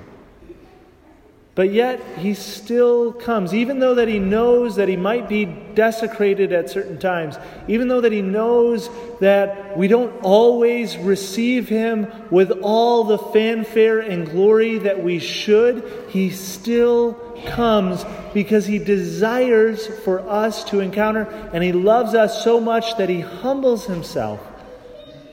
But 1.56 1.72
yet 1.72 2.02
he 2.18 2.34
still 2.34 3.14
comes, 3.14 3.54
even 3.54 3.80
though 3.80 3.96
that 3.96 4.10
he 4.10 4.20
knows 4.20 4.76
that 4.76 4.90
he 4.90 4.98
might 4.98 5.30
be 5.30 5.46
desecrated 5.46 6.52
at 6.52 6.70
certain 6.70 7.00
times, 7.00 7.38
even 7.70 7.88
though 7.88 8.02
that 8.02 8.12
he 8.12 8.22
knows 8.22 8.90
that 9.22 9.78
we 9.78 9.88
don't 9.88 10.22
always 10.22 10.98
receive 10.98 11.70
him 11.70 12.12
with 12.30 12.52
all 12.62 13.06
the 13.06 13.18
fanfare 13.18 14.02
and 14.02 14.30
glory 14.30 14.80
that 14.80 15.02
we 15.02 15.20
should, 15.20 15.90
he 16.10 16.30
still 16.30 17.14
comes 17.46 18.04
because 18.34 18.66
he 18.66 18.78
desires 18.78 19.88
for 19.88 20.20
us 20.30 20.66
to 20.66 20.82
encounter, 20.82 21.24
and 21.54 21.64
he 21.64 21.72
loves 21.72 22.14
us 22.14 22.44
so 22.44 22.60
much 22.60 22.98
that 22.98 23.08
he 23.08 23.22
humbles 23.22 23.86
himself 23.86 24.42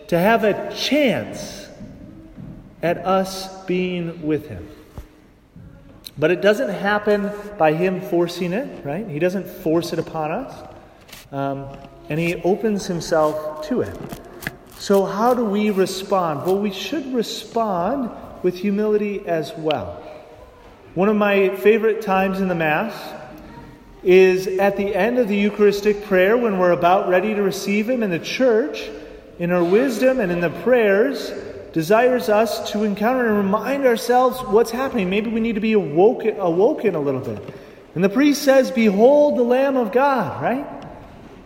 to 0.07 0.17
have 0.17 0.45
a 0.45 0.73
chance 0.73 1.67
at 2.81 2.99
us 2.99 3.65
being 3.65 4.23
with 4.23 4.47
him. 4.47 4.69
But 6.19 6.31
it 6.31 6.43
doesn't 6.43 6.69
happen 6.69 7.31
by 7.59 7.73
him 7.73 8.01
forcing 8.01 8.53
it, 8.53 8.85
right? 8.85 9.09
He 9.09 9.19
doesn't 9.19 9.47
force 9.47 9.93
it 9.93 9.99
upon 9.99 10.31
us. 10.31 10.69
Um, 11.31 11.69
and 12.09 12.21
he 12.21 12.35
opens 12.43 12.87
himself 12.87 13.67
to 13.69 13.81
it. 13.81 13.99
So, 14.79 15.05
how 15.05 15.33
do 15.33 15.45
we 15.45 15.71
respond? 15.71 16.45
Well, 16.45 16.59
we 16.59 16.73
should 16.73 17.15
respond 17.15 18.11
with 18.43 18.57
humility 18.57 19.27
as 19.27 19.53
well. 19.57 20.03
One 20.95 21.09
of 21.09 21.17
my 21.17 21.57
favorite 21.57 22.03
times 22.03 22.41
in 22.41 22.49
the 22.49 22.55
Mass 22.55 22.95
is 24.03 24.47
at 24.47 24.77
the 24.77 24.95
end 24.95 25.19
of 25.19 25.29
the 25.29 25.37
Eucharistic 25.37 26.05
prayer 26.05 26.37
when 26.37 26.59
we're 26.59 26.73
about 26.73 27.09
ready 27.09 27.33
to 27.35 27.43
receive 27.43 27.89
Him 27.89 28.03
in 28.03 28.11
the 28.11 28.19
church, 28.19 28.91
in 29.39 29.53
our 29.53 29.65
wisdom 29.65 30.21
and 30.21 30.31
in 30.31 30.41
the 30.41 30.51
prayers 30.51 31.33
desires 31.73 32.29
us 32.29 32.71
to 32.73 32.85
encounter 32.85 33.27
and 33.27 33.37
remind 33.37 33.87
ourselves 33.87 34.41
what's 34.43 34.71
happening. 34.71 35.11
Maybe 35.11 35.31
we 35.31 35.41
need 35.41 35.55
to 35.55 35.61
be 35.61 35.73
awoken, 35.73 36.39
awoken 36.39 36.95
a 36.95 37.01
little 37.01 37.21
bit. 37.21 37.43
And 37.95 38.03
the 38.03 38.09
priest 38.09 38.43
says, 38.43 38.71
Behold 38.71 39.39
the 39.39 39.43
Lamb 39.43 39.77
of 39.77 39.93
God, 39.93 40.43
right? 40.43 40.67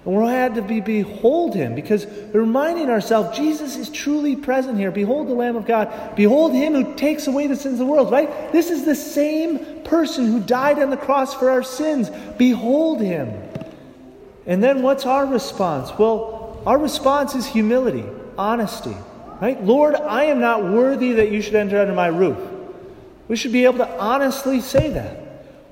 And 0.07 0.15
we're 0.15 0.31
had 0.31 0.55
to 0.55 0.63
be 0.63 0.81
behold 0.81 1.55
him 1.55 1.75
because 1.75 2.07
reminding 2.33 2.91
ourselves 2.91 3.37
Jesus 3.37 3.77
is 3.77 3.91
truly 3.91 4.37
present 4.37 4.79
here. 4.79 4.93
Behold 4.93 5.27
the 5.27 5.35
Lamb 5.35 5.57
of 5.57 5.67
God. 5.67 6.15
Behold 6.15 6.53
him 6.53 6.75
who 6.75 6.95
takes 6.95 7.27
away 7.27 7.49
the 7.49 7.57
sins 7.57 7.75
of 7.75 7.87
the 7.87 7.93
world, 7.93 8.13
right? 8.13 8.53
This 8.53 8.71
is 8.71 8.85
the 8.85 8.95
same 8.95 9.83
person 9.83 10.27
who 10.27 10.39
died 10.39 10.79
on 10.79 10.91
the 10.91 10.97
cross 10.97 11.35
for 11.35 11.51
our 11.51 11.65
sins. 11.65 12.09
Behold 12.39 13.01
him. 13.01 13.33
And 14.47 14.63
then 14.63 14.83
what's 14.83 15.07
our 15.07 15.27
response? 15.27 15.91
Well, 15.99 16.63
our 16.65 16.79
response 16.79 17.35
is 17.35 17.45
humility, 17.45 18.05
honesty. 18.39 18.97
Right? 19.41 19.63
Lord, 19.63 19.95
I 19.95 20.25
am 20.25 20.41
not 20.41 20.65
worthy 20.65 21.13
that 21.15 21.31
you 21.31 21.43
should 21.43 21.55
enter 21.55 21.79
under 21.81 21.93
my 21.93 22.07
roof. 22.07 22.39
We 23.29 23.37
should 23.37 23.53
be 23.53 23.65
able 23.65 23.79
to 23.79 23.99
honestly 24.01 24.61
say 24.61 24.91
that. 24.91 25.23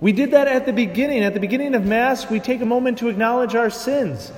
We 0.00 0.12
did 0.12 0.33
that 0.33 0.49
at 0.49 0.66
the 0.66 0.73
beginning. 0.73 1.23
At 1.23 1.35
the 1.35 1.40
beginning 1.40 1.75
of 1.75 1.87
Mass, 1.87 2.28
we 2.28 2.40
take 2.40 2.61
a 2.61 2.66
moment 2.66 2.99
to 2.99 3.09
acknowledge 3.09 3.54
our 3.54 3.71
sins. 3.71 4.30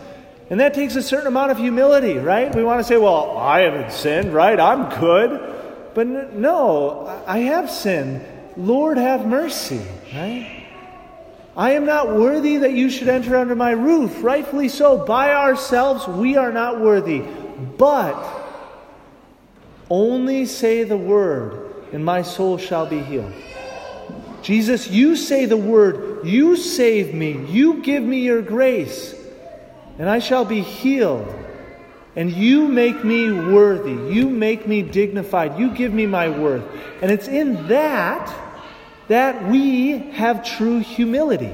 And 0.48 0.60
that 0.60 0.74
takes 0.74 0.94
a 0.94 1.02
certain 1.02 1.26
amount 1.26 1.50
of 1.50 1.58
humility, 1.58 2.18
right? 2.18 2.54
We 2.54 2.62
want 2.62 2.78
to 2.78 2.84
say, 2.84 2.98
well, 2.98 3.36
I 3.36 3.60
haven't 3.60 3.90
sinned, 3.90 4.32
right? 4.32 4.60
I'm 4.60 5.00
good. 5.00 5.92
But 5.92 6.06
no, 6.06 7.22
I 7.26 7.38
have 7.38 7.68
sinned. 7.70 8.24
Lord, 8.56 8.96
have 8.96 9.26
mercy, 9.26 9.84
right? 10.14 10.64
I 11.56 11.72
am 11.72 11.86
not 11.86 12.14
worthy 12.14 12.58
that 12.58 12.74
you 12.74 12.90
should 12.90 13.08
enter 13.08 13.36
under 13.36 13.56
my 13.56 13.70
roof. 13.70 14.22
Rightfully 14.22 14.68
so. 14.68 15.04
By 15.04 15.32
ourselves, 15.32 16.06
we 16.06 16.36
are 16.36 16.52
not 16.52 16.80
worthy. 16.80 17.20
But 17.20 18.45
only 19.90 20.46
say 20.46 20.84
the 20.84 20.96
word, 20.96 21.74
and 21.92 22.04
my 22.04 22.22
soul 22.22 22.58
shall 22.58 22.86
be 22.86 23.00
healed. 23.00 23.32
Jesus, 24.42 24.88
you 24.88 25.16
say 25.16 25.46
the 25.46 25.56
word, 25.56 26.26
you 26.26 26.56
save 26.56 27.14
me, 27.14 27.44
you 27.46 27.82
give 27.82 28.02
me 28.02 28.20
your 28.20 28.42
grace, 28.42 29.14
and 29.98 30.08
I 30.08 30.18
shall 30.18 30.44
be 30.44 30.60
healed. 30.60 31.26
And 32.14 32.32
you 32.32 32.66
make 32.66 33.04
me 33.04 33.30
worthy, 33.30 34.14
you 34.14 34.30
make 34.30 34.66
me 34.66 34.80
dignified, 34.80 35.58
you 35.58 35.70
give 35.70 35.92
me 35.92 36.06
my 36.06 36.30
worth. 36.30 36.64
And 37.02 37.10
it's 37.10 37.28
in 37.28 37.68
that 37.68 38.34
that 39.08 39.48
we 39.48 39.98
have 40.12 40.44
true 40.44 40.78
humility, 40.78 41.52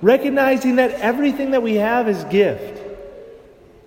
recognizing 0.00 0.76
that 0.76 0.92
everything 0.92 1.52
that 1.52 1.62
we 1.62 1.76
have 1.76 2.08
is 2.08 2.22
gift. 2.24 2.80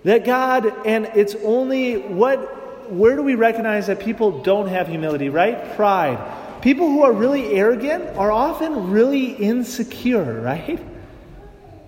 That 0.04 0.24
God, 0.24 0.66
and 0.86 1.06
it's 1.14 1.34
only 1.42 1.98
what 1.98 2.55
where 2.90 3.16
do 3.16 3.22
we 3.22 3.34
recognize 3.34 3.86
that 3.86 4.00
people 4.00 4.42
don't 4.42 4.68
have 4.68 4.88
humility, 4.88 5.28
right? 5.28 5.74
Pride. 5.76 6.62
People 6.62 6.88
who 6.88 7.02
are 7.02 7.12
really 7.12 7.54
arrogant 7.54 8.16
are 8.16 8.32
often 8.32 8.90
really 8.90 9.26
insecure, 9.26 10.40
right? 10.40 10.80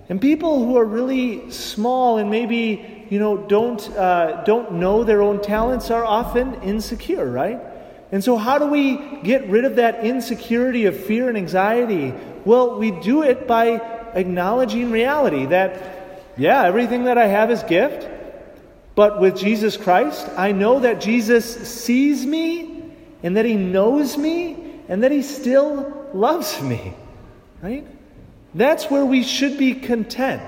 And 0.09 0.21
people 0.21 0.65
who 0.65 0.77
are 0.77 0.85
really 0.85 1.51
small 1.51 2.19
and 2.19 2.31
maybe 2.31 3.07
you 3.11 3.19
know 3.19 3.37
don't 3.37 3.81
uh, 3.91 4.43
don't 4.45 4.73
know 4.73 5.05
their 5.05 5.23
own 5.23 5.43
talents 5.43 5.91
are 5.91 6.05
often 6.05 6.63
insecure, 6.63 7.31
right? 7.31 7.61
And 8.11 8.25
so, 8.25 8.37
how 8.37 8.59
do 8.59 8.67
we 8.67 8.97
get 9.23 9.49
rid 9.49 9.65
of 9.65 9.77
that 9.77 10.05
insecurity 10.05 10.87
of 10.87 10.99
fear 10.99 11.29
and 11.29 11.37
anxiety? 11.37 12.15
Well, 12.45 12.79
we 12.79 12.91
do 12.91 13.23
it 13.23 13.47
by 13.47 13.81
acknowledging 14.15 14.91
reality 14.91 15.47
that, 15.47 16.23
yeah, 16.37 16.65
everything 16.65 17.05
that 17.05 17.19
I 17.19 17.27
have 17.27 17.51
is 17.51 17.63
gift. 17.65 18.09
But 18.99 19.21
with 19.21 19.37
Jesus 19.37 19.77
Christ, 19.77 20.29
I 20.37 20.51
know 20.51 20.81
that 20.81 21.01
Jesus 21.01 21.45
sees 21.71 22.27
me 22.27 22.83
and 23.23 23.37
that 23.37 23.45
he 23.45 23.55
knows 23.55 24.19
me 24.19 24.57
and 24.89 25.05
that 25.05 25.13
he 25.13 25.23
still 25.23 26.11
loves 26.13 26.61
me. 26.61 26.95
Right? 27.63 27.87
That's 28.55 28.91
where 28.91 29.05
we 29.05 29.23
should 29.23 29.57
be 29.57 29.75
content. 29.75 30.43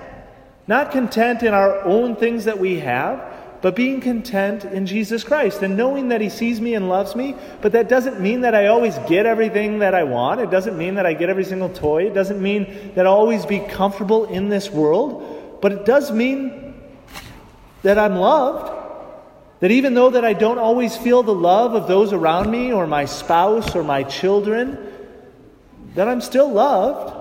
Not 0.66 0.90
content 0.90 1.44
in 1.44 1.54
our 1.54 1.80
own 1.82 2.16
things 2.16 2.46
that 2.46 2.58
we 2.58 2.80
have, 2.80 3.22
but 3.62 3.76
being 3.76 4.00
content 4.00 4.64
in 4.64 4.84
Jesus 4.84 5.22
Christ 5.22 5.62
and 5.62 5.76
knowing 5.76 6.08
that 6.08 6.20
He 6.20 6.28
sees 6.28 6.60
me 6.60 6.74
and 6.74 6.88
loves 6.88 7.14
me. 7.14 7.36
But 7.60 7.70
that 7.70 7.88
doesn't 7.88 8.18
mean 8.18 8.40
that 8.40 8.56
I 8.56 8.66
always 8.66 8.98
get 9.06 9.26
everything 9.26 9.78
that 9.78 9.94
I 9.94 10.02
want. 10.02 10.40
It 10.40 10.50
doesn't 10.50 10.76
mean 10.76 10.96
that 10.96 11.06
I 11.06 11.12
get 11.12 11.30
every 11.30 11.44
single 11.44 11.68
toy. 11.68 12.08
It 12.08 12.14
doesn't 12.14 12.42
mean 12.42 12.94
that 12.96 13.06
I'll 13.06 13.12
always 13.12 13.46
be 13.46 13.60
comfortable 13.60 14.24
in 14.24 14.48
this 14.48 14.70
world. 14.70 15.58
But 15.60 15.70
it 15.70 15.84
does 15.84 16.10
mean 16.10 16.69
that 17.82 17.98
I'm 17.98 18.16
loved. 18.16 18.78
That 19.60 19.70
even 19.70 19.94
though 19.94 20.10
that 20.10 20.24
I 20.24 20.32
don't 20.32 20.58
always 20.58 20.96
feel 20.96 21.22
the 21.22 21.34
love 21.34 21.74
of 21.74 21.86
those 21.86 22.12
around 22.12 22.50
me 22.50 22.72
or 22.72 22.86
my 22.86 23.04
spouse 23.04 23.76
or 23.76 23.84
my 23.84 24.02
children, 24.04 24.78
that 25.94 26.08
I'm 26.08 26.20
still 26.20 26.50
loved. 26.50 27.18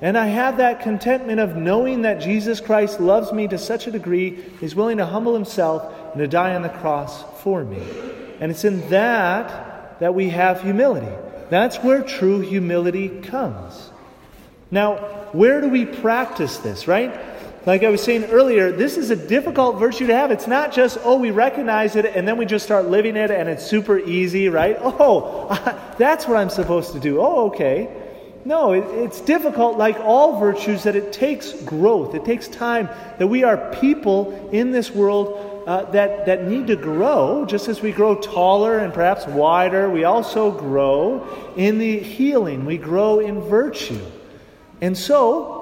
And 0.00 0.16
I 0.16 0.26
have 0.26 0.58
that 0.58 0.82
contentment 0.82 1.40
of 1.40 1.56
knowing 1.56 2.02
that 2.02 2.20
Jesus 2.20 2.60
Christ 2.60 3.00
loves 3.00 3.32
me 3.32 3.48
to 3.48 3.58
such 3.58 3.88
a 3.88 3.90
degree, 3.90 4.38
he's 4.60 4.76
willing 4.76 4.98
to 4.98 5.06
humble 5.06 5.34
himself 5.34 5.92
and 6.12 6.20
to 6.20 6.28
die 6.28 6.54
on 6.54 6.62
the 6.62 6.68
cross 6.68 7.24
for 7.42 7.64
me. 7.64 7.82
And 8.40 8.52
it's 8.52 8.64
in 8.64 8.88
that 8.90 9.98
that 9.98 10.14
we 10.14 10.28
have 10.28 10.62
humility. 10.62 11.12
That's 11.50 11.78
where 11.78 12.02
true 12.02 12.40
humility 12.40 13.08
comes. 13.08 13.90
Now, 14.70 14.96
where 15.32 15.60
do 15.60 15.68
we 15.68 15.86
practice 15.86 16.58
this, 16.58 16.86
right? 16.86 17.18
Like 17.68 17.82
I 17.82 17.90
was 17.90 18.02
saying 18.02 18.24
earlier, 18.24 18.72
this 18.72 18.96
is 18.96 19.10
a 19.10 19.16
difficult 19.16 19.78
virtue 19.78 20.06
to 20.06 20.14
have. 20.14 20.30
It's 20.30 20.46
not 20.46 20.72
just, 20.72 20.96
oh, 21.02 21.18
we 21.18 21.30
recognize 21.30 21.96
it 21.96 22.06
and 22.06 22.26
then 22.26 22.38
we 22.38 22.46
just 22.46 22.64
start 22.64 22.86
living 22.86 23.14
it 23.14 23.30
and 23.30 23.46
it's 23.46 23.62
super 23.62 23.98
easy, 23.98 24.48
right? 24.48 24.78
Oh, 24.80 25.48
that's 25.98 26.26
what 26.26 26.38
I'm 26.38 26.48
supposed 26.48 26.94
to 26.94 26.98
do. 26.98 27.20
Oh, 27.20 27.48
okay. 27.48 27.94
No, 28.46 28.72
it, 28.72 28.84
it's 29.04 29.20
difficult, 29.20 29.76
like 29.76 30.00
all 30.00 30.40
virtues, 30.40 30.84
that 30.84 30.96
it 30.96 31.12
takes 31.12 31.52
growth. 31.64 32.14
It 32.14 32.24
takes 32.24 32.48
time, 32.48 32.88
that 33.18 33.26
we 33.26 33.44
are 33.44 33.70
people 33.74 34.48
in 34.50 34.70
this 34.70 34.90
world 34.90 35.66
uh, 35.66 35.90
that, 35.90 36.24
that 36.24 36.48
need 36.48 36.68
to 36.68 36.76
grow. 36.76 37.44
Just 37.44 37.68
as 37.68 37.82
we 37.82 37.92
grow 37.92 38.14
taller 38.18 38.78
and 38.78 38.94
perhaps 38.94 39.26
wider, 39.26 39.90
we 39.90 40.04
also 40.04 40.50
grow 40.52 41.52
in 41.54 41.76
the 41.76 41.98
healing, 41.98 42.64
we 42.64 42.78
grow 42.78 43.20
in 43.20 43.42
virtue. 43.42 44.00
And 44.80 44.96
so, 44.96 45.57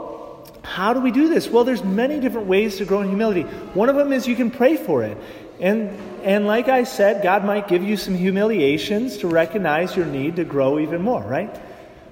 how 0.67 0.93
do 0.93 1.01
we 1.01 1.13
do 1.13 1.29
this? 1.29 1.49
Well, 1.49 1.63
there's 1.63 1.85
many 1.85 2.19
different 2.19 2.49
ways 2.49 2.79
to 2.79 2.85
grow 2.85 3.01
in 3.01 3.09
humility. 3.09 3.43
One 3.75 3.89
of 3.89 3.95
them 3.95 4.13
is 4.13 4.27
you 4.27 4.35
can 4.35 4.51
pray 4.51 4.77
for 4.77 5.05
it. 5.05 5.17
And 5.61 5.91
and 6.23 6.47
like 6.47 6.69
I 6.69 6.83
said, 6.83 7.23
God 7.23 7.45
might 7.45 7.69
give 7.69 7.85
you 7.85 7.97
some 7.97 8.15
humiliations 8.15 9.19
to 9.19 9.29
recognize 9.29 9.97
your 9.97 10.07
need 10.07 10.37
to 10.37 10.45
grow 10.45 10.81
even 10.81 11.03
more, 11.03 11.23
right? 11.23 11.57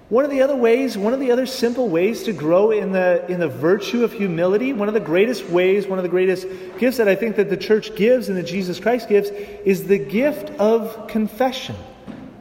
One 0.08 0.24
of 0.24 0.30
the 0.30 0.42
other 0.42 0.54
ways, 0.54 0.96
one 0.96 1.12
of 1.12 1.18
the 1.18 1.32
other 1.32 1.46
simple 1.46 1.88
ways 1.88 2.22
to 2.22 2.32
grow 2.32 2.70
in 2.70 2.92
the 2.92 3.24
in 3.28 3.40
the 3.40 3.48
virtue 3.48 4.04
of 4.04 4.12
humility, 4.12 4.72
one 4.72 4.86
of 4.86 4.94
the 4.94 5.00
greatest 5.00 5.48
ways, 5.48 5.88
one 5.88 5.98
of 5.98 6.04
the 6.04 6.08
greatest 6.08 6.46
gifts 6.78 6.98
that 6.98 7.08
I 7.08 7.16
think 7.16 7.36
that 7.36 7.50
the 7.50 7.56
church 7.56 7.96
gives 7.96 8.28
and 8.28 8.38
that 8.38 8.46
Jesus 8.46 8.78
Christ 8.78 9.08
gives 9.08 9.30
is 9.30 9.88
the 9.88 9.98
gift 9.98 10.50
of 10.60 11.08
confession. 11.08 11.74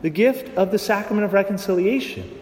The 0.04 0.12
gift 0.12 0.56
of 0.58 0.70
the 0.70 0.80
sacrament 0.80 1.26
of 1.26 1.34
reconciliation. 1.34 2.40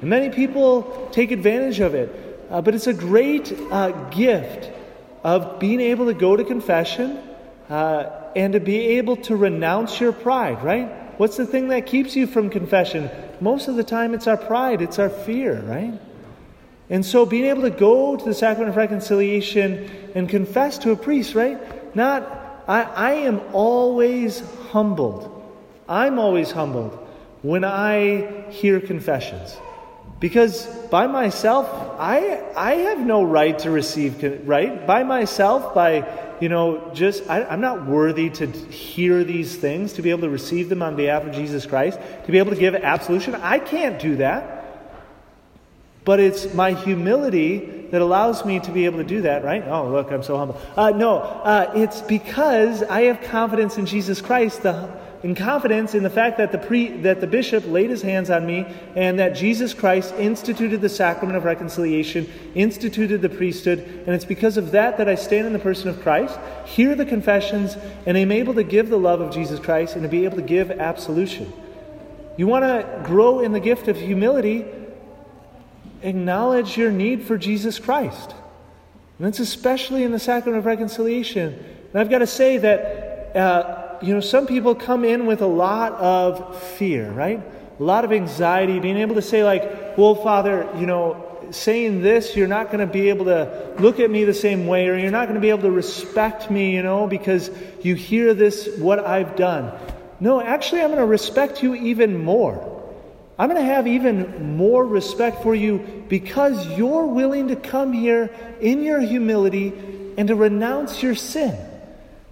And 0.00 0.08
many 0.08 0.30
people 0.30 1.08
take 1.10 1.32
advantage 1.32 1.80
of 1.80 1.94
it. 1.94 2.27
Uh, 2.50 2.62
but 2.62 2.74
it's 2.74 2.86
a 2.86 2.94
great 2.94 3.52
uh, 3.70 3.90
gift 4.10 4.70
of 5.22 5.58
being 5.58 5.80
able 5.80 6.06
to 6.06 6.14
go 6.14 6.36
to 6.36 6.44
confession 6.44 7.18
uh, 7.68 8.10
and 8.34 8.54
to 8.54 8.60
be 8.60 8.98
able 8.98 9.16
to 9.16 9.36
renounce 9.36 10.00
your 10.00 10.12
pride, 10.12 10.62
right? 10.62 10.88
What's 11.18 11.36
the 11.36 11.44
thing 11.44 11.68
that 11.68 11.86
keeps 11.86 12.16
you 12.16 12.26
from 12.26 12.48
confession? 12.48 13.10
Most 13.40 13.68
of 13.68 13.76
the 13.76 13.84
time, 13.84 14.14
it's 14.14 14.26
our 14.26 14.36
pride, 14.36 14.80
it's 14.80 14.98
our 14.98 15.10
fear, 15.10 15.60
right? 15.62 16.00
And 16.90 17.04
so, 17.04 17.26
being 17.26 17.44
able 17.44 17.62
to 17.62 17.70
go 17.70 18.16
to 18.16 18.24
the 18.24 18.34
sacrament 18.34 18.70
of 18.70 18.76
reconciliation 18.76 19.90
and 20.14 20.28
confess 20.28 20.78
to 20.78 20.92
a 20.92 20.96
priest, 20.96 21.34
right? 21.34 21.94
Not, 21.94 22.22
I, 22.66 22.82
I 22.82 23.12
am 23.12 23.40
always 23.52 24.40
humbled. 24.70 25.34
I'm 25.88 26.18
always 26.18 26.50
humbled 26.50 26.92
when 27.42 27.64
I 27.64 28.50
hear 28.50 28.80
confessions. 28.80 29.56
Because 30.20 30.66
by 30.90 31.06
myself, 31.06 31.68
I, 31.98 32.42
I 32.56 32.74
have 32.74 32.98
no 32.98 33.22
right 33.22 33.56
to 33.60 33.70
receive, 33.70 34.48
right? 34.48 34.84
By 34.86 35.04
myself, 35.04 35.74
by, 35.74 36.08
you 36.40 36.48
know, 36.48 36.90
just, 36.92 37.28
I, 37.30 37.44
I'm 37.44 37.60
not 37.60 37.86
worthy 37.86 38.28
to 38.30 38.46
hear 38.46 39.22
these 39.22 39.54
things, 39.54 39.92
to 39.94 40.02
be 40.02 40.10
able 40.10 40.22
to 40.22 40.30
receive 40.30 40.68
them 40.68 40.82
on 40.82 40.96
behalf 40.96 41.24
of 41.24 41.32
Jesus 41.32 41.66
Christ, 41.66 42.00
to 42.26 42.32
be 42.32 42.38
able 42.38 42.50
to 42.50 42.58
give 42.58 42.74
absolution. 42.74 43.36
I 43.36 43.60
can't 43.60 44.00
do 44.00 44.16
that. 44.16 44.56
But 46.04 46.20
it's 46.20 46.52
my 46.54 46.72
humility 46.72 47.86
that 47.90 48.00
allows 48.00 48.44
me 48.44 48.60
to 48.60 48.70
be 48.70 48.86
able 48.86 48.98
to 48.98 49.04
do 49.04 49.22
that, 49.22 49.44
right? 49.44 49.62
Oh, 49.68 49.88
look, 49.88 50.10
I'm 50.10 50.22
so 50.22 50.36
humble. 50.36 50.60
Uh, 50.74 50.90
no, 50.90 51.18
uh, 51.18 51.70
it's 51.76 52.00
because 52.00 52.82
I 52.82 53.02
have 53.02 53.20
confidence 53.22 53.76
in 53.78 53.86
Jesus 53.86 54.20
Christ, 54.20 54.62
the 54.62 54.90
in 55.22 55.34
confidence 55.34 55.94
in 55.94 56.04
the 56.04 56.10
fact 56.10 56.38
that 56.38 56.52
the, 56.52 56.58
pre, 56.58 56.88
that 56.98 57.20
the 57.20 57.26
bishop 57.26 57.64
laid 57.66 57.90
his 57.90 58.02
hands 58.02 58.30
on 58.30 58.46
me 58.46 58.64
and 58.94 59.18
that 59.18 59.30
Jesus 59.30 59.74
Christ 59.74 60.14
instituted 60.14 60.80
the 60.80 60.88
sacrament 60.88 61.36
of 61.36 61.44
reconciliation, 61.44 62.30
instituted 62.54 63.20
the 63.20 63.28
priesthood, 63.28 63.80
and 63.80 64.10
it's 64.10 64.24
because 64.24 64.56
of 64.56 64.70
that 64.72 64.96
that 64.98 65.08
I 65.08 65.16
stand 65.16 65.46
in 65.46 65.52
the 65.52 65.58
person 65.58 65.88
of 65.88 66.00
Christ, 66.02 66.38
hear 66.66 66.94
the 66.94 67.04
confessions, 67.04 67.76
and 68.06 68.16
am 68.16 68.30
able 68.30 68.54
to 68.54 68.62
give 68.62 68.90
the 68.90 68.98
love 68.98 69.20
of 69.20 69.34
Jesus 69.34 69.58
Christ 69.58 69.94
and 69.94 70.04
to 70.04 70.08
be 70.08 70.24
able 70.24 70.36
to 70.36 70.42
give 70.42 70.70
absolution. 70.70 71.52
You 72.36 72.46
want 72.46 72.64
to 72.64 73.02
grow 73.04 73.40
in 73.40 73.50
the 73.50 73.60
gift 73.60 73.88
of 73.88 73.96
humility, 73.96 74.64
acknowledge 76.02 76.76
your 76.76 76.92
need 76.92 77.24
for 77.24 77.36
Jesus 77.36 77.80
Christ. 77.80 78.34
And 79.18 79.26
that's 79.26 79.40
especially 79.40 80.04
in 80.04 80.12
the 80.12 80.20
sacrament 80.20 80.60
of 80.60 80.66
reconciliation. 80.66 81.54
And 81.92 82.00
I've 82.00 82.08
got 82.08 82.20
to 82.20 82.26
say 82.28 82.58
that. 82.58 83.36
Uh, 83.36 83.84
you 84.02 84.14
know, 84.14 84.20
some 84.20 84.46
people 84.46 84.74
come 84.74 85.04
in 85.04 85.26
with 85.26 85.42
a 85.42 85.46
lot 85.46 85.92
of 85.92 86.62
fear, 86.62 87.10
right? 87.10 87.40
A 87.78 87.82
lot 87.82 88.04
of 88.04 88.12
anxiety, 88.12 88.80
being 88.80 88.96
able 88.96 89.14
to 89.14 89.22
say, 89.22 89.44
like, 89.44 89.96
well, 89.96 90.14
Father, 90.14 90.68
you 90.78 90.86
know, 90.86 91.24
saying 91.50 92.02
this, 92.02 92.36
you're 92.36 92.48
not 92.48 92.66
going 92.66 92.86
to 92.86 92.92
be 92.92 93.08
able 93.08 93.26
to 93.26 93.74
look 93.78 94.00
at 94.00 94.10
me 94.10 94.24
the 94.24 94.34
same 94.34 94.66
way, 94.66 94.88
or 94.88 94.96
you're 94.96 95.10
not 95.10 95.26
going 95.26 95.36
to 95.36 95.40
be 95.40 95.50
able 95.50 95.62
to 95.62 95.70
respect 95.70 96.50
me, 96.50 96.74
you 96.74 96.82
know, 96.82 97.06
because 97.06 97.50
you 97.82 97.94
hear 97.94 98.34
this, 98.34 98.68
what 98.78 98.98
I've 98.98 99.36
done. 99.36 99.72
No, 100.20 100.40
actually, 100.40 100.82
I'm 100.82 100.88
going 100.88 100.98
to 100.98 101.06
respect 101.06 101.62
you 101.62 101.74
even 101.74 102.22
more. 102.22 102.74
I'm 103.38 103.48
going 103.48 103.60
to 103.64 103.72
have 103.72 103.86
even 103.86 104.56
more 104.56 104.84
respect 104.84 105.44
for 105.44 105.54
you 105.54 106.04
because 106.08 106.66
you're 106.76 107.06
willing 107.06 107.48
to 107.48 107.56
come 107.56 107.92
here 107.92 108.30
in 108.60 108.82
your 108.82 109.00
humility 109.00 109.72
and 110.16 110.26
to 110.26 110.34
renounce 110.34 111.02
your 111.02 111.14
sin. 111.14 111.56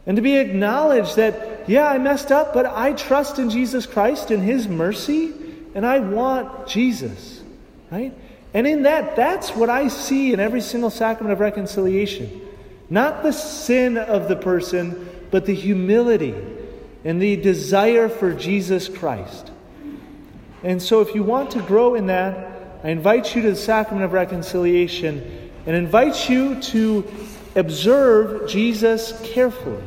And 0.04 0.16
to 0.16 0.22
be 0.22 0.36
acknowledged 0.36 1.16
that, 1.16 1.55
yeah, 1.66 1.88
I 1.88 1.98
messed 1.98 2.30
up, 2.30 2.54
but 2.54 2.66
I 2.66 2.92
trust 2.92 3.38
in 3.38 3.50
Jesus 3.50 3.86
Christ 3.86 4.30
and 4.30 4.42
His 4.42 4.68
mercy, 4.68 5.32
and 5.74 5.84
I 5.84 6.00
want 6.00 6.66
Jesus. 6.66 7.42
Right? 7.90 8.12
And 8.54 8.66
in 8.66 8.84
that, 8.84 9.16
that's 9.16 9.50
what 9.50 9.68
I 9.68 9.88
see 9.88 10.32
in 10.32 10.40
every 10.40 10.60
single 10.60 10.90
sacrament 10.90 11.32
of 11.32 11.40
reconciliation. 11.40 12.40
Not 12.88 13.22
the 13.22 13.32
sin 13.32 13.98
of 13.98 14.28
the 14.28 14.36
person, 14.36 15.08
but 15.30 15.44
the 15.44 15.54
humility 15.54 16.34
and 17.04 17.20
the 17.20 17.36
desire 17.36 18.08
for 18.08 18.32
Jesus 18.32 18.88
Christ. 18.88 19.50
And 20.62 20.80
so, 20.82 21.00
if 21.00 21.14
you 21.14 21.22
want 21.22 21.50
to 21.52 21.62
grow 21.62 21.94
in 21.94 22.06
that, 22.06 22.80
I 22.82 22.90
invite 22.90 23.34
you 23.34 23.42
to 23.42 23.50
the 23.50 23.56
sacrament 23.56 24.04
of 24.04 24.12
reconciliation 24.12 25.50
and 25.66 25.76
invite 25.76 26.28
you 26.28 26.60
to 26.62 27.04
observe 27.56 28.48
Jesus 28.48 29.18
carefully. 29.22 29.82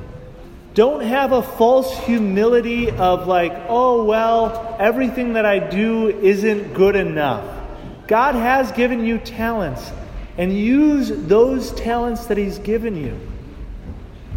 Don't 0.80 1.02
have 1.02 1.34
a 1.34 1.44
false 1.44 1.94
humility 2.06 2.90
of 2.90 3.28
like, 3.28 3.52
oh, 3.68 4.06
well, 4.06 4.78
everything 4.80 5.34
that 5.34 5.46
I 5.46 5.60
do 5.60 6.08
isn't 6.08 6.74
good 6.74 6.96
enough. 6.96 7.44
God 8.08 8.34
has 8.36 8.72
given 8.72 9.06
you 9.06 9.18
talents, 9.18 9.92
and 10.38 10.58
use 10.58 11.10
those 11.10 11.74
talents 11.74 12.28
that 12.28 12.38
He's 12.38 12.60
given 12.60 12.96
you. 12.96 13.20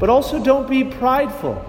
But 0.01 0.11
also 0.11 0.43
don't 0.43 0.69
be 0.69 0.83
prideful. 0.83 1.65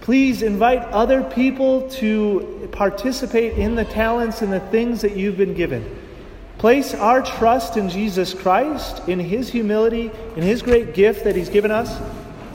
Please 0.00 0.40
invite 0.40 0.80
other 0.84 1.22
people 1.22 1.90
to 2.00 2.70
participate 2.72 3.58
in 3.58 3.74
the 3.74 3.84
talents 3.84 4.40
and 4.40 4.50
the 4.50 4.60
things 4.60 5.02
that 5.02 5.14
you've 5.14 5.36
been 5.36 5.52
given. 5.52 5.84
Place 6.56 6.94
our 6.94 7.20
trust 7.20 7.76
in 7.76 7.90
Jesus 7.90 8.32
Christ, 8.32 9.06
in 9.10 9.20
His 9.20 9.50
humility, 9.50 10.10
in 10.36 10.42
His 10.42 10.62
great 10.62 10.94
gift 10.94 11.24
that 11.24 11.36
He's 11.36 11.50
given 11.50 11.70
us 11.70 12.00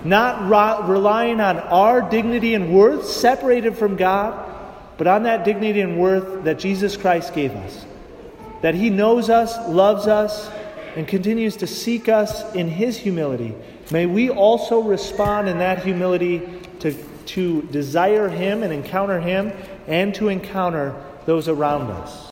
not 0.05 0.88
relying 0.88 1.41
on 1.41 1.59
our 1.59 2.01
dignity 2.01 2.53
and 2.53 2.73
worth 2.73 3.05
separated 3.05 3.77
from 3.77 3.95
God, 3.95 4.45
but 4.97 5.07
on 5.07 5.23
that 5.23 5.45
dignity 5.45 5.81
and 5.81 5.99
worth 5.99 6.43
that 6.43 6.59
Jesus 6.59 6.97
Christ 6.97 7.33
gave 7.33 7.51
us. 7.51 7.85
That 8.62 8.75
He 8.75 8.89
knows 8.89 9.29
us, 9.29 9.57
loves 9.69 10.07
us, 10.07 10.49
and 10.95 11.07
continues 11.07 11.57
to 11.57 11.67
seek 11.67 12.09
us 12.09 12.53
in 12.55 12.67
His 12.67 12.97
humility. 12.97 13.55
May 13.91 14.05
we 14.05 14.29
also 14.29 14.81
respond 14.81 15.47
in 15.47 15.59
that 15.59 15.83
humility 15.83 16.41
to, 16.79 16.93
to 17.27 17.62
desire 17.63 18.27
Him 18.27 18.63
and 18.63 18.73
encounter 18.73 19.19
Him 19.19 19.53
and 19.88 20.13
to 20.15 20.29
encounter 20.29 20.95
those 21.25 21.47
around 21.47 21.89
us. 21.91 22.27